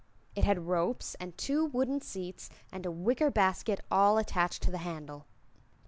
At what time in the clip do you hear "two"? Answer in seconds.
1.37-1.63